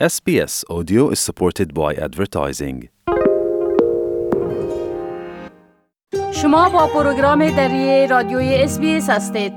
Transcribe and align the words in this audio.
SBS 0.00 0.64
Audio 0.68 1.10
is 1.10 1.20
supported 1.20 1.72
by 1.72 1.94
advertising. 1.94 2.88
شما 6.32 6.68
با 6.68 6.86
پروگرام 6.86 7.50
دری 7.50 8.06
رادیوی 8.06 8.54
اس 8.54 9.10
هستید. 9.10 9.52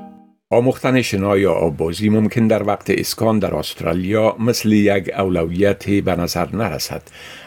آموختن 0.49 1.01
شنا 1.01 1.37
یا 1.37 1.53
آببازی 1.53 2.09
ممکن 2.09 2.47
در 2.47 2.63
وقت 2.63 2.89
اسکان 2.89 3.39
در 3.39 3.55
استرالیا 3.55 4.35
مثل 4.39 4.71
یک 4.71 5.09
اولویت 5.17 5.89
به 5.89 6.15
نظر 6.15 6.55
نرسد. 6.55 7.01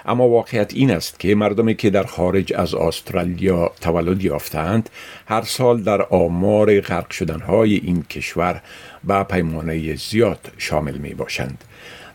اما 0.06 0.28
واقعیت 0.28 0.74
این 0.74 0.90
است 0.90 1.20
که 1.20 1.34
مردمی 1.34 1.74
که 1.74 1.90
در 1.90 2.04
خارج 2.04 2.52
از 2.52 2.74
استرالیا 2.74 3.72
تولد 3.80 4.24
یافتند 4.24 4.90
هر 5.26 5.42
سال 5.42 5.82
در 5.82 6.02
آمار 6.02 6.80
غرق 6.80 7.10
شدنهای 7.10 7.74
این 7.74 8.02
کشور 8.02 8.62
به 9.04 9.22
پیمانه 9.22 9.96
زیاد 9.96 10.52
شامل 10.58 10.96
می 10.96 11.14
باشند 11.14 11.64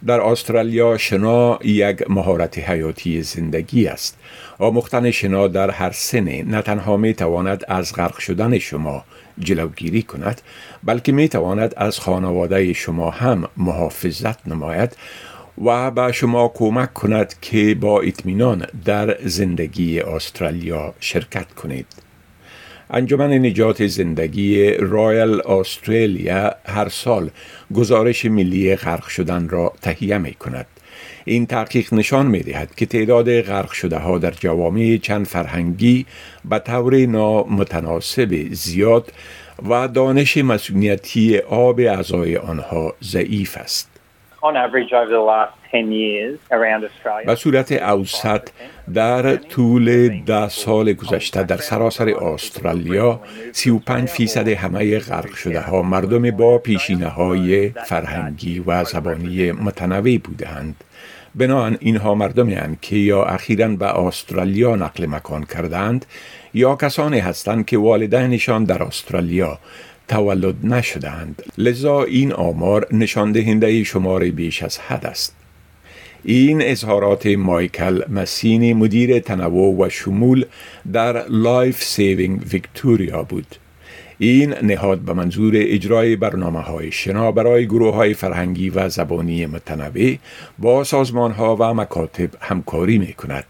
در 0.07 0.21
استرالیا 0.21 0.97
شنا 0.97 1.59
یک 1.63 2.09
مهارت 2.09 2.57
حیاتی 2.57 3.21
زندگی 3.21 3.87
است. 3.87 4.17
آموختن 4.59 5.11
شنا 5.11 5.47
در 5.47 5.71
هر 5.71 5.91
سنه 5.91 6.43
نه 6.43 6.61
تنها 6.61 6.97
می 6.97 7.13
تواند 7.13 7.63
از 7.67 7.93
غرق 7.95 8.19
شدن 8.19 8.59
شما 8.59 9.03
جلوگیری 9.39 10.01
کند 10.01 10.41
بلکه 10.83 11.11
می 11.11 11.29
تواند 11.29 11.73
از 11.77 11.99
خانواده 11.99 12.73
شما 12.73 13.09
هم 13.09 13.47
محافظت 13.57 14.47
نماید 14.47 14.97
و 15.65 15.91
به 15.91 16.11
شما 16.11 16.51
کمک 16.53 16.93
کند 16.93 17.35
که 17.41 17.75
با 17.79 18.01
اطمینان 18.01 18.65
در 18.85 19.17
زندگی 19.25 19.99
استرالیا 19.99 20.93
شرکت 20.99 21.53
کنید. 21.53 21.87
انجمن 22.89 23.33
نجات 23.33 23.87
زندگی 23.87 24.71
رایل 24.71 25.41
استرالیا 25.41 26.55
هر 26.65 26.89
سال 26.89 27.29
گزارش 27.75 28.25
ملی 28.25 28.75
غرق 28.75 29.07
شدن 29.07 29.49
را 29.49 29.73
تهیه 29.81 30.17
می 30.17 30.33
کند. 30.33 30.65
این 31.25 31.45
تحقیق 31.45 31.93
نشان 31.93 32.25
می 32.25 32.39
دهد 32.39 32.75
که 32.75 32.85
تعداد 32.85 33.41
غرق 33.41 33.71
شده 33.71 33.97
ها 33.97 34.17
در 34.17 34.31
جوامع 34.31 34.97
چند 35.01 35.25
فرهنگی 35.25 36.05
به 36.49 36.59
طور 36.59 37.05
نامتناسب 37.05 38.47
زیاد 38.51 39.11
و 39.69 39.87
دانش 39.87 40.37
مسئولیتی 40.37 41.37
آب 41.37 41.79
اعضای 41.79 42.37
آنها 42.37 42.93
ضعیف 43.03 43.57
است. 43.57 43.94
به 47.25 47.35
صورت 47.35 47.71
اوسط 47.71 48.49
در 48.93 49.35
طول 49.35 50.07
ده 50.25 50.49
سال 50.49 50.93
گذشته 50.93 51.43
در 51.43 51.57
سراسر 51.57 52.09
استرالیا 52.09 53.19
35 53.51 54.07
فیصد 54.07 54.47
همه 54.47 54.99
غرق 54.99 55.33
شده 55.33 55.61
ها 55.61 55.81
مردم 55.81 56.31
با 56.31 56.57
پیشینه 56.57 57.07
های 57.07 57.69
فرهنگی 57.69 58.63
و 58.67 58.83
زبانی 58.83 59.51
متنوع 59.51 60.17
بودند. 60.17 60.83
بنابراین 61.35 61.77
اینها 61.81 62.15
مردمی 62.15 62.53
هستند 62.53 62.77
که 62.81 62.95
یا 62.95 63.23
اخیرا 63.23 63.67
به 63.67 63.99
استرالیا 63.99 64.75
نقل 64.75 65.05
مکان 65.05 65.43
کردند 65.43 66.05
یا 66.53 66.75
کسانی 66.75 67.19
هستند 67.19 67.65
که 67.65 67.77
والدینشان 67.77 68.63
در 68.63 68.83
استرالیا 68.83 69.59
تولد 70.07 70.55
نشدند 70.63 71.43
لذا 71.57 72.03
این 72.03 72.33
آمار 72.33 72.87
نشان 72.91 73.31
دهنده 73.31 73.83
شمار 73.83 74.25
بیش 74.25 74.63
از 74.63 74.77
حد 74.77 75.05
است. 75.05 75.35
این 76.23 76.61
اظهارات 76.61 77.25
مایکل 77.25 78.01
مسینی 78.09 78.73
مدیر 78.73 79.19
تنوع 79.19 79.85
و 79.85 79.89
شمول 79.89 80.45
در 80.93 81.27
Life 81.27 81.83
Saving 81.83 82.41
Victoria 82.51 83.23
بود. 83.23 83.55
این 84.17 84.53
نهاد 84.53 84.99
به 84.99 85.13
منظور 85.13 85.53
اجرای 85.55 86.15
برنامه 86.15 86.59
های 86.59 86.91
شنا 86.91 87.31
برای 87.31 87.65
گروه 87.65 87.95
های 87.95 88.13
فرهنگی 88.13 88.69
و 88.69 88.89
زبانی 88.89 89.45
متنوع 89.45 90.15
با 90.59 90.83
سازمان 90.83 91.31
ها 91.31 91.55
و 91.55 91.73
مکاتب 91.73 92.29
همکاری 92.39 92.97
می 92.97 93.13
کند. 93.13 93.45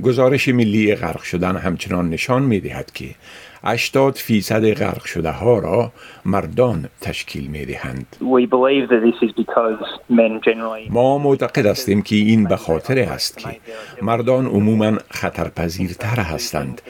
گزارش 0.00 0.48
ملی 0.48 0.94
غرق 0.94 1.22
شدن 1.22 1.56
همچنان 1.56 2.10
نشان 2.10 2.42
می 2.42 2.60
دهد 2.60 2.90
که 2.92 3.14
80 3.64 4.14
فیصد 4.14 4.72
غرق 4.72 5.04
شده 5.04 5.30
ها 5.30 5.58
را 5.58 5.92
مردان 6.24 6.88
تشکیل 7.00 7.46
می 7.46 7.64
دهند. 7.64 8.16
ما 10.90 11.18
معتقد 11.18 11.66
هستیم 11.66 12.02
که 12.02 12.16
این 12.16 12.44
به 12.44 12.56
خاطر 12.56 12.98
است 12.98 13.38
که 13.38 13.56
مردان 14.02 14.46
عموما 14.46 14.92
خطرپذیرتر 15.10 16.20
هستند 16.20 16.82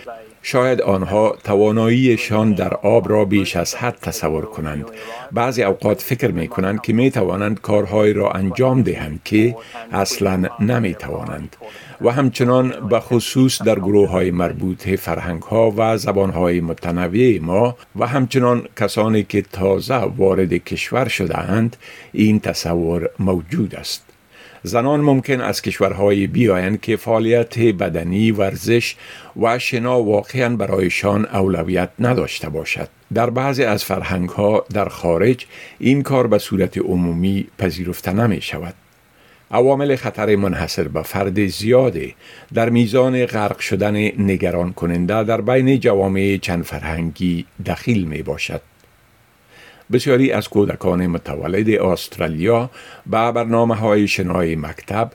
شاید 0.43 0.83
آنها 0.83 1.37
تواناییشان 1.45 2.53
در 2.53 2.75
آب 2.75 3.09
را 3.09 3.25
بیش 3.25 3.56
از 3.56 3.75
حد 3.75 3.99
تصور 4.03 4.45
کنند. 4.45 4.84
بعضی 5.33 5.62
اوقات 5.62 6.03
فکر 6.03 6.31
می 6.31 6.49
کنند 6.49 6.81
که 6.81 6.93
می 6.93 7.11
توانند 7.11 7.61
کارهایی 7.61 8.12
را 8.12 8.31
انجام 8.31 8.83
دهند 8.83 9.21
که 9.25 9.56
اصلا 9.93 10.43
نمی 10.61 10.95
توانند 10.95 11.56
و 12.01 12.11
همچنان 12.11 12.89
به 12.89 13.01
خصوص 13.01 13.62
در 13.62 13.78
گروه 13.78 14.09
های 14.09 14.31
مربوط 14.31 14.89
فرهنگ 14.89 15.43
ها 15.43 15.73
و 15.77 15.97
زبان 15.97 16.31
های 16.31 16.61
متنوع 16.61 17.39
ما 17.39 17.77
و 17.97 18.07
همچنان 18.07 18.67
کسانی 18.77 19.22
که 19.22 19.43
تازه 19.43 19.95
وارد 19.95 20.53
کشور 20.53 21.09
شده 21.09 21.39
اند 21.39 21.77
این 22.12 22.41
تصور 22.41 23.11
موجود 23.19 23.75
است. 23.75 24.09
زنان 24.62 25.00
ممکن 25.00 25.41
از 25.41 25.62
کشورهای 25.62 26.26
بیایند 26.26 26.81
که 26.81 26.97
فعالیت 26.97 27.59
بدنی 27.59 28.31
ورزش 28.31 28.97
و 29.43 29.59
شنا 29.59 30.03
واقعا 30.03 30.56
برایشان 30.56 31.26
اولویت 31.26 31.91
نداشته 31.98 32.48
باشد 32.48 32.88
در 33.15 33.31
بعضی 33.31 33.65
از 33.65 33.84
فرهنگ 33.84 34.28
ها 34.28 34.65
در 34.75 34.88
خارج 34.88 35.47
این 35.78 36.03
کار 36.03 36.26
به 36.26 36.38
صورت 36.38 36.78
عمومی 36.78 37.47
پذیرفته 37.59 38.12
نمی 38.12 38.41
شود 38.41 38.75
عوامل 39.50 39.97
خطر 39.97 40.37
منحصر 40.37 40.88
به 40.88 41.03
فرد 41.03 41.47
زیاده 41.47 42.15
در 42.54 42.69
میزان 42.69 43.27
غرق 43.27 43.59
شدن 43.59 43.97
نگران 44.22 44.72
کننده 44.72 45.25
در 45.25 45.41
بین 45.41 45.81
جوامع 45.81 46.38
چند 46.42 46.65
فرهنگی 46.65 47.47
دخیل 47.66 48.04
می 48.04 48.22
باشد. 48.22 48.62
بسیاری 49.93 50.33
از 50.33 50.49
کودکان 50.49 51.06
متولد 51.06 51.71
استرالیا 51.71 52.71
به 53.06 53.33
برنامه 53.33 53.75
های 53.75 54.09
شنای 54.09 54.56
مکتب 54.56 55.12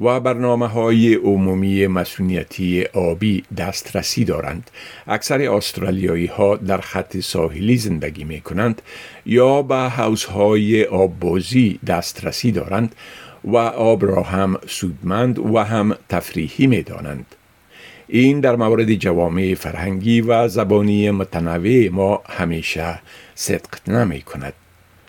و 0.00 0.20
برنامه 0.20 0.66
های 0.66 1.14
عمومی 1.14 1.86
مسئولیتی 1.86 2.84
آبی 2.84 3.44
دسترسی 3.56 4.24
دارند. 4.24 4.70
اکثر 5.06 5.50
استرالیایی 5.50 6.26
ها 6.26 6.56
در 6.56 6.78
خط 6.78 7.16
ساحلی 7.16 7.76
زندگی 7.76 8.24
می 8.24 8.40
کنند 8.40 8.82
یا 9.26 9.62
به 9.62 9.76
حوز 9.76 10.24
های 10.24 10.86
دسترسی 11.86 12.52
دارند 12.52 12.94
و 13.44 13.56
آب 13.56 14.04
را 14.04 14.22
هم 14.22 14.58
سودمند 14.68 15.38
و 15.38 15.58
هم 15.58 15.96
تفریحی 16.08 16.66
می 16.66 16.82
دانند. 16.82 17.26
این 18.08 18.40
در 18.40 18.56
مورد 18.56 18.94
جوامع 18.94 19.54
فرهنگی 19.54 20.20
و 20.20 20.48
زبانی 20.48 21.10
متنوع 21.10 21.88
ما 21.88 22.22
همیشه 22.28 22.98
صدق 23.34 23.88
نمی 23.88 24.22
کند. 24.22 24.52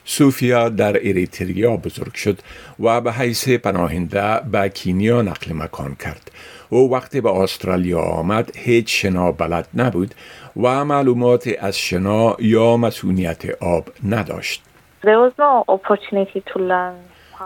سوفیا 0.06 0.70
در 0.70 0.98
اریتریا 0.98 1.78
بزرگ 1.78 2.14
شد 2.14 2.40
و 2.80 3.02
به 3.02 3.12
حیث 3.12 3.50
پناهنده 3.50 4.40
به 4.52 4.70
کینیا 4.70 5.22
نقل 5.22 5.54
مکان 5.54 5.96
کرد. 5.96 6.32
او 6.70 6.92
وقتی 6.92 7.22
به 7.22 7.32
استرالیا 7.32 8.02
آمد 8.02 8.52
هیچ 8.56 9.02
شنا 9.02 9.32
بلد 9.32 9.68
نبود 9.76 10.16
و 10.64 10.86
معلومات 10.86 11.50
از 11.60 11.78
شنا 11.78 12.36
یا 12.40 12.78
مسئولیت 12.78 13.46
آب 13.62 13.90
نداشت. 14.10 14.64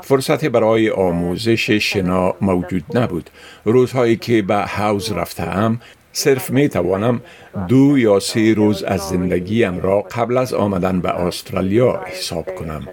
فرصت 0.03 0.45
برای 0.45 0.89
آموزش 0.89 1.71
شنا 1.71 2.33
موجود 2.41 2.97
نبود. 2.97 3.29
روزهایی 3.65 4.15
که 4.15 4.41
به 4.41 4.55
حوز 4.55 5.11
رفتم 5.11 5.79
صرف 6.13 6.49
می 6.49 6.69
توانم 6.69 7.21
دو 7.67 7.97
یا 7.97 8.19
سه 8.19 8.53
روز 8.53 8.83
از 8.83 9.01
زندگیم 9.01 9.79
را 9.79 10.01
قبل 10.01 10.37
از 10.37 10.53
آمدن 10.53 10.99
به 11.01 11.09
استرالیا 11.09 12.01
حساب 12.05 12.55
کنم. 12.55 12.87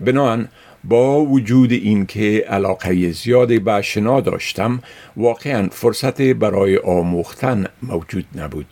بنابراین 0.00 0.48
با 0.84 1.24
وجود 1.24 1.72
اینکه 1.72 2.44
علاقه 2.48 3.10
زیادی 3.10 3.58
به 3.58 3.82
شنا 3.82 4.20
داشتم 4.20 4.80
واقعا 5.16 5.68
فرصت 5.72 6.22
برای 6.22 6.78
آموختن 6.78 7.66
موجود 7.82 8.24
نبود. 8.34 8.66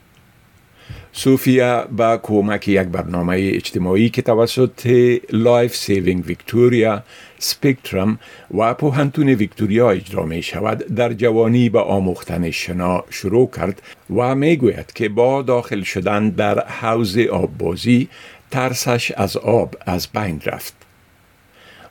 سوفیا 1.12 1.88
با 1.96 2.16
کمک 2.16 2.68
یک 2.68 2.88
برنامه 2.88 3.50
اجتماعی 3.54 4.10
که 4.10 4.22
توسط 4.22 4.86
Life 5.32 5.76
Saving 5.76 6.26
Victoria 6.26 7.02
Spectrum 7.38 8.18
و 8.58 8.74
پوهنتون 8.74 9.28
ویکتوریا 9.28 9.90
اجرا 9.90 10.24
می 10.24 10.42
شود 10.42 10.78
در 10.78 11.12
جوانی 11.12 11.68
به 11.68 11.80
آموختن 11.80 12.50
شنا 12.50 13.04
شروع 13.10 13.50
کرد 13.56 13.82
و 14.16 14.34
می 14.34 14.56
گوید 14.56 14.92
که 14.92 15.08
با 15.08 15.42
داخل 15.42 15.82
شدن 15.82 16.30
در 16.30 16.66
حوز 16.66 17.18
آببازی 17.18 18.08
ترسش 18.50 19.12
از 19.16 19.36
آب 19.36 19.74
از 19.86 20.08
بین 20.14 20.40
رفت. 20.46 20.79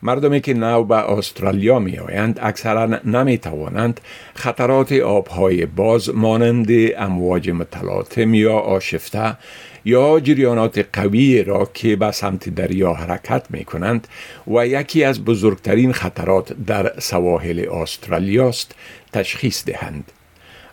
مردمی 0.01 0.41
که 0.41 0.53
نو 0.53 0.83
به 0.83 0.95
استرالیا 0.95 1.79
می 1.79 1.99
آیند 1.99 2.39
اکثرا 2.41 2.85
نمی 2.85 3.37
توانند 3.37 4.01
خطرات 4.33 4.91
آبهای 4.91 5.65
باز 5.65 6.15
مانند 6.15 6.67
امواج 6.97 7.49
متلاطم 7.49 8.33
یا 8.33 8.53
آشفته 8.53 9.37
یا 9.85 10.19
جریانات 10.19 10.85
قوی 10.93 11.43
را 11.43 11.69
که 11.73 11.95
به 11.95 12.11
سمت 12.11 12.49
دریا 12.49 12.93
حرکت 12.93 13.45
می 13.49 13.65
کنند 13.65 14.07
و 14.47 14.67
یکی 14.67 15.03
از 15.03 15.25
بزرگترین 15.25 15.93
خطرات 15.93 16.53
در 16.67 16.93
سواحل 16.99 17.65
استرالیا 17.69 18.49
است 18.49 18.75
تشخیص 19.13 19.65
دهند. 19.65 20.11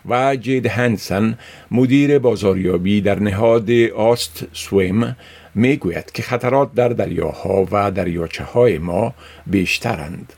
و 0.09 0.35
جید 0.35 0.65
هنسن 0.65 1.37
مدیر 1.71 2.19
بازاریابی 2.19 3.01
در 3.01 3.19
نهاد 3.19 3.71
آست 3.95 4.45
سویم 4.53 5.15
می 5.57 5.77
گوید 5.77 6.11
که 6.11 6.23
خطرات 6.23 6.73
در 6.73 6.89
دریاها 6.89 7.67
و 7.71 7.91
دریاچه 7.91 8.43
های 8.43 8.77
ما 8.77 9.13
بیشترند. 9.45 10.33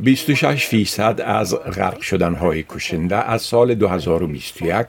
26 0.00 0.66
فیصد 0.66 1.20
از 1.24 1.54
غرق 1.54 2.00
شدن 2.00 2.34
های 2.34 2.62
کشنده 2.62 3.30
از 3.30 3.42
سال 3.42 3.74
2021 3.74 4.86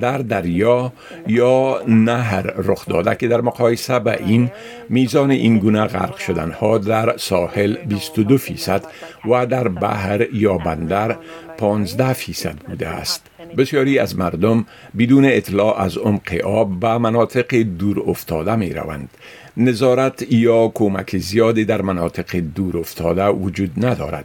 در 0.00 0.18
دریا 0.18 0.92
یا 1.26 1.82
نهر 1.88 2.42
رخ 2.42 2.86
داده 2.86 3.14
که 3.14 3.28
در 3.28 3.40
مقایسه 3.40 3.98
به 3.98 4.26
این 4.26 4.50
میزان 4.88 5.30
این 5.30 5.58
گونه 5.58 5.86
غرق 5.86 6.16
شدن 6.16 6.50
ها 6.50 6.78
در 6.78 7.16
ساحل 7.16 7.76
22 7.76 8.38
فیصد 8.38 8.84
و 9.30 9.46
در 9.46 9.68
بحر 9.68 10.26
یا 10.32 10.58
بندر 10.58 11.16
15 11.58 12.12
فیصد 12.12 12.56
بوده 12.56 12.88
است. 12.88 13.29
بسیاری 13.56 13.98
از 13.98 14.18
مردم 14.18 14.66
بدون 14.98 15.24
اطلاع 15.24 15.80
از 15.80 15.98
عمق 15.98 16.40
آب 16.44 16.80
به 16.80 16.98
مناطق 16.98 17.56
دور 17.56 18.02
افتاده 18.06 18.56
می 18.56 18.72
روند. 18.72 19.08
نظارت 19.56 20.32
یا 20.32 20.68
کمک 20.74 21.18
زیادی 21.18 21.64
در 21.64 21.82
مناطق 21.82 22.36
دور 22.36 22.78
افتاده 22.78 23.28
وجود 23.28 23.86
ندارد. 23.86 24.24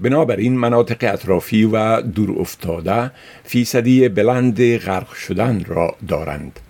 بنابراین 0.00 0.56
مناطق 0.58 1.12
اطرافی 1.12 1.64
و 1.64 2.00
دور 2.00 2.40
افتاده 2.40 3.10
فیصدی 3.44 4.08
بلند 4.08 4.76
غرق 4.76 5.12
شدن 5.12 5.64
را 5.66 5.94
دارند. 6.08 6.60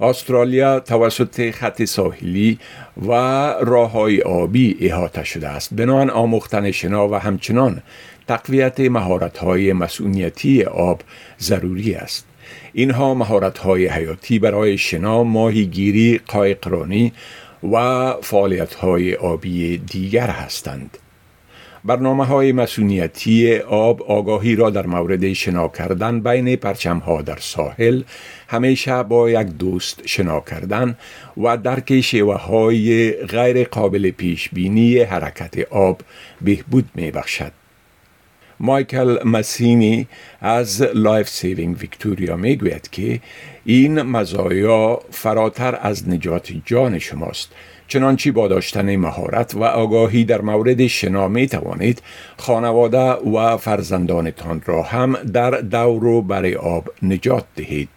استرالیا 0.00 0.80
توسط 0.80 1.50
خط 1.50 1.84
ساحلی 1.84 2.58
و 3.06 3.12
راه 3.60 3.90
های 3.90 4.22
آبی 4.22 4.76
احاطه 4.80 5.24
شده 5.24 5.48
است. 5.48 5.74
بنان 5.74 6.10
آموختن 6.10 6.70
شنا 6.70 7.08
و 7.08 7.14
همچنان 7.14 7.82
تقویت 8.28 8.80
مهارت 8.80 9.38
های 9.38 9.72
مسئولیتی 9.72 10.64
آب 10.64 11.00
ضروری 11.40 11.94
است. 11.94 12.26
اینها 12.72 13.14
مهارت 13.14 13.58
های 13.58 13.86
حیاتی 13.86 14.38
برای 14.38 14.78
شنا 14.78 15.24
ماهیگیری 15.24 16.20
قایقرانی 16.28 17.12
و 17.72 18.12
فعالیت 18.22 18.74
های 18.74 19.14
آبی 19.14 19.78
دیگر 19.78 20.26
هستند. 20.26 20.98
برنامه 21.84 22.24
های 22.24 22.52
مسئولیتی 22.52 23.56
آب 23.58 24.02
آگاهی 24.02 24.56
را 24.56 24.70
در 24.70 24.86
مورد 24.86 25.32
شنا 25.32 25.68
کردن 25.68 26.20
بین 26.20 26.56
پرچم 26.56 26.98
ها 26.98 27.22
در 27.22 27.38
ساحل 27.40 28.02
همیشه 28.48 29.02
با 29.02 29.30
یک 29.30 29.46
دوست 29.46 30.06
شنا 30.06 30.40
کردن 30.40 30.96
و 31.36 31.56
درک 31.56 32.00
شیوه 32.00 32.36
های 32.36 33.12
غیر 33.12 33.68
قابل 33.68 34.10
پیش 34.10 34.48
بینی 34.48 34.98
حرکت 34.98 35.58
آب 35.70 36.00
بهبود 36.40 36.88
می 36.94 37.10
بخشد. 37.10 37.52
مایکل 38.60 39.18
مسینی 39.24 40.06
از 40.40 40.82
Life 40.82 41.28
Saving 41.28 41.76
Victoria 41.80 42.36
می 42.36 42.56
گوید 42.56 42.90
که 42.90 43.20
این 43.64 44.02
مزایا 44.02 45.00
فراتر 45.10 45.78
از 45.82 46.08
نجات 46.08 46.52
جان 46.66 46.98
شماست 46.98 47.52
چنانچه 47.88 48.32
با 48.32 48.48
داشتن 48.48 48.96
مهارت 48.96 49.54
و 49.54 49.64
آگاهی 49.64 50.24
در 50.24 50.40
مورد 50.40 50.86
شنا 50.86 51.28
می 51.28 51.46
توانید 51.46 52.02
خانواده 52.36 53.12
و 53.12 53.56
فرزندانتان 53.56 54.62
را 54.66 54.82
هم 54.82 55.12
در 55.12 55.50
دور 55.50 56.04
و 56.04 56.22
بر 56.22 56.54
آب 56.54 56.90
نجات 57.02 57.44
دهید. 57.56 57.88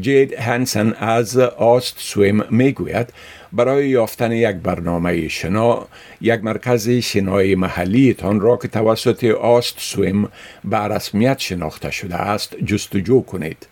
جید 0.00 0.32
هنسن 0.32 0.92
از 0.92 1.38
آست 1.38 1.94
سویم 1.98 2.44
می 2.50 2.72
گوید 2.72 3.12
برای 3.52 3.88
یافتن 3.88 4.32
یک 4.32 4.56
برنامه 4.56 5.28
شنا 5.28 5.86
یک 6.20 6.44
مرکز 6.44 6.88
شنای 6.90 7.54
محلیتان 7.54 8.40
را 8.40 8.56
که 8.56 8.68
توسط 8.68 9.24
آست 9.24 9.74
سویم 9.78 10.28
به 10.64 10.78
رسمیت 10.78 11.38
شناخته 11.38 11.90
شده 11.90 12.16
است 12.16 12.56
جستجو 12.56 13.22
کنید. 13.22 13.66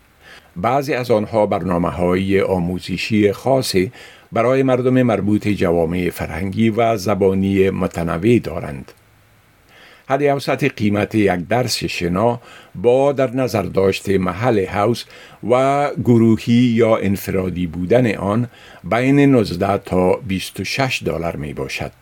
بعضی 0.57 0.95
از 0.95 1.11
آنها 1.11 1.47
برنامه 1.47 1.89
های 1.89 2.41
آموزشی 2.41 3.33
خاصی 3.33 3.93
برای 4.33 4.63
مردم 4.63 5.03
مربوط 5.03 5.49
جوامع 5.49 6.11
فرهنگی 6.11 6.71
و 6.71 6.97
زبانی 6.97 7.71
متنوع 7.71 8.39
دارند. 8.39 8.93
حد 10.09 10.23
اوسط 10.23 10.65
قیمت 10.65 11.15
یک 11.15 11.49
درس 11.49 11.85
شنا 11.85 12.41
با 12.75 13.13
در 13.13 13.31
نظر 13.31 13.63
داشته 13.63 14.19
محل 14.19 14.67
هاوس 14.67 15.05
و 15.51 15.91
گروهی 16.05 16.53
یا 16.53 16.97
انفرادی 16.97 17.67
بودن 17.67 18.15
آن 18.15 18.49
بین 18.85 19.21
19 19.21 19.79
تا 19.79 20.13
26 20.13 21.03
دلار 21.05 21.37
می 21.37 21.55
باشد. 21.55 21.93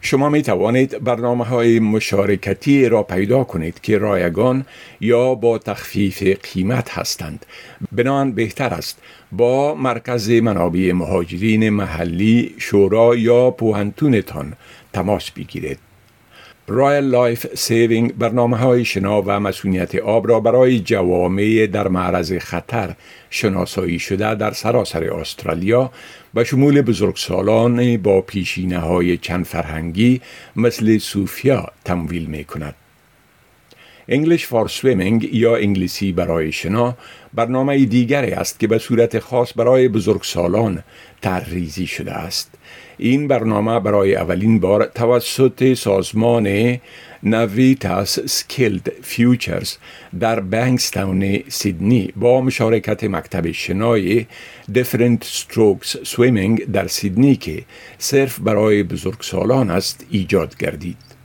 شما 0.00 0.28
می 0.28 0.42
توانید 0.42 1.04
برنامه 1.04 1.44
های 1.44 1.78
مشارکتی 1.78 2.88
را 2.88 3.02
پیدا 3.02 3.44
کنید 3.44 3.80
که 3.80 3.98
رایگان 3.98 4.66
یا 5.00 5.34
با 5.34 5.58
تخفیف 5.58 6.22
قیمت 6.22 6.98
هستند. 6.98 7.46
بنان 7.92 8.32
بهتر 8.32 8.74
است 8.74 8.98
با 9.32 9.74
مرکز 9.74 10.30
منابع 10.30 10.92
مهاجرین 10.92 11.70
محلی 11.70 12.54
شورا 12.58 13.16
یا 13.16 13.50
پوهنتونتان 13.50 14.52
تماس 14.92 15.30
بگیرید. 15.30 15.91
Royal 16.68 17.04
Life 17.04 17.46
Saving 17.54 18.14
برنامه 18.14 18.56
های 18.56 18.84
شنا 18.84 19.22
و 19.22 19.40
مسئولیت 19.40 19.94
آب 19.94 20.28
را 20.28 20.40
برای 20.40 20.80
جوامع 20.80 21.68
در 21.72 21.88
معرض 21.88 22.32
خطر 22.32 22.94
شناسایی 23.30 23.98
شده 23.98 24.34
در 24.34 24.52
سراسر 24.52 25.04
استرالیا 25.04 25.90
به 26.34 26.44
شمول 26.44 26.82
بزرگسالان 26.82 27.96
با 27.96 28.20
پیشینه 28.20 28.78
های 28.78 29.16
چند 29.16 29.44
فرهنگی 29.44 30.20
مثل 30.56 30.98
سوفیا 30.98 31.66
تمویل 31.84 32.26
می 32.26 32.44
کند. 32.44 32.74
English 34.08 34.46
for 34.46 34.68
Swimming 34.68 35.34
یا 35.34 35.56
انگلیسی 35.56 36.12
برای 36.12 36.52
شنا 36.52 36.96
برنامه 37.34 37.84
دیگری 37.84 38.30
است 38.30 38.60
که 38.60 38.66
به 38.66 38.78
صورت 38.78 39.18
خاص 39.18 39.52
برای 39.56 39.88
بزرگسالان 39.88 40.82
طرح‌ریزی 41.22 41.86
شده 41.86 42.12
است. 42.12 42.50
این 42.98 43.28
برنامه 43.28 43.80
برای 43.80 44.16
اولین 44.16 44.60
بار 44.60 44.84
توسط 44.84 45.74
سازمان 45.74 46.78
Navitas 47.22 48.20
Skilled 48.20 48.92
Futures 49.02 49.76
در 50.20 50.40
بنکستون 50.40 51.38
سیدنی 51.48 52.12
با 52.16 52.40
مشارکت 52.40 53.04
مکتب 53.04 53.50
شنای 53.52 54.26
Different 54.72 55.24
Strokes 55.24 55.96
Swimming 56.02 56.64
در 56.72 56.86
سیدنی 56.86 57.36
که 57.36 57.64
صرف 57.98 58.40
برای 58.40 58.82
بزرگسالان 58.82 59.70
است 59.70 60.06
ایجاد 60.10 60.56
گردید. 60.58 61.21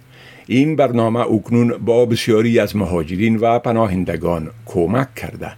این 0.48 0.76
برنامه 0.76 1.20
اکنون 1.20 1.78
با 1.78 2.06
بسیاری 2.06 2.60
از 2.60 2.76
مهاجرین 2.76 3.38
و 3.38 3.60
پناهندگان 3.60 4.52
کمک 4.66 5.16
کرده 5.16 5.52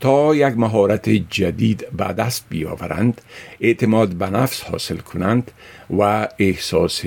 تا 0.00 0.34
یک 0.34 0.58
مهارت 0.58 1.08
جدید 1.08 1.86
به 1.96 2.04
دست 2.04 2.44
بیاورند 2.48 3.20
اعتماد 3.60 4.08
به 4.08 4.30
نفس 4.30 4.62
حاصل 4.62 4.96
کنند 4.96 5.50
و 5.98 6.28
احساس 6.38 7.02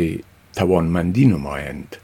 توانمندی 0.56 1.26
نمایند. 1.26 1.96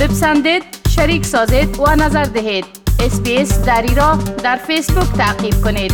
بپسندید 0.00 0.62
شریک 0.88 1.24
سازید 1.24 1.80
و 1.80 1.96
نظر 1.96 2.24
دهید. 2.24 2.64
اسپیس 3.00 3.64
دری 3.64 3.94
را 3.94 4.18
در 4.44 4.56
فیسبوک 4.56 5.12
تعقیب 5.16 5.54
کنید. 5.64 5.92